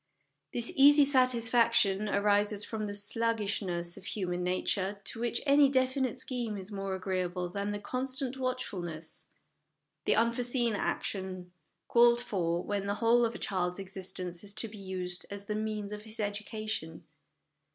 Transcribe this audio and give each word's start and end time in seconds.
This 0.51 0.71
easy 0.75 1.05
satisfaction 1.05 2.09
arises 2.09 2.65
from 2.65 2.87
the 2.87 2.93
sluggishness 2.95 3.97
of 3.97 4.05
human 4.05 4.41
nature, 4.43 4.99
to 5.03 5.19
which 5.19 5.41
any 5.45 5.69
definite 5.69 6.17
scheme 6.17 6.57
is 6.57 6.71
more 6.71 6.95
agree 6.95 7.19
able 7.21 7.49
than 7.49 7.69
the 7.69 7.77
constant 7.77 8.35
watchfulness, 8.35 9.27
the 10.05 10.15
unforeseen 10.15 10.73
action, 10.75 11.51
called 11.87 12.19
for 12.19 12.63
when 12.63 12.87
the 12.87 12.95
whole 12.95 13.25
of 13.25 13.35
a 13.35 13.37
child's 13.37 13.77
exist 13.77 14.19
ence 14.19 14.43
is 14.43 14.55
to 14.55 14.67
be 14.67 14.79
used 14.79 15.27
as 15.29 15.45
the 15.45 15.53
means 15.53 15.91
of 15.91 16.01
his 16.01 16.19
education. 16.19 17.05